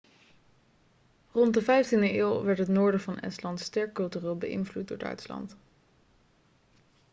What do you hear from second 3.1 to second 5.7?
estland sterk cultureel beïnvloed door duitsland